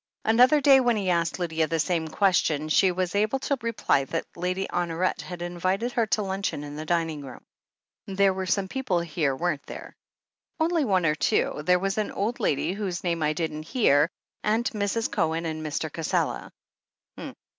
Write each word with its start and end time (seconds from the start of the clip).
Another 0.25 0.59
day, 0.61 0.79
when 0.79 0.95
he 0.97 1.11
asked 1.11 1.37
Lydia 1.37 1.67
the 1.67 1.79
same 1.79 2.07
ques 2.07 2.37
tion, 2.37 2.69
she 2.69 2.91
was 2.91 3.13
able 3.13 3.37
to 3.37 3.55
reply 3.61 4.03
that 4.05 4.25
Lady 4.35 4.65
Honoret 4.73 5.21
had 5.21 5.43
invited 5.43 5.91
her 5.91 6.07
to 6.07 6.23
luncheon 6.23 6.63
in 6.63 6.75
the 6.75 6.87
dining 6.87 7.21
room. 7.23 7.45
There 8.07 8.33
were 8.33 8.47
some 8.47 8.67
people 8.67 8.99
here, 9.01 9.35
weren't 9.35 9.63
there?" 9.67 9.95
'Only 10.59 10.85
one 10.85 11.05
or 11.05 11.13
two. 11.13 11.61
There 11.65 11.77
was 11.77 11.99
an 11.99 12.09
old 12.09 12.39
lady 12.39 12.73
whose 12.73 13.03
name 13.03 13.21
I 13.21 13.33
didn't 13.33 13.61
hear, 13.61 14.09
and 14.43 14.65
Mrs. 14.71 15.11
Cohen 15.11 15.45
and 15.45 15.63
Mr. 15.63 15.91
Cassela." 15.91 16.49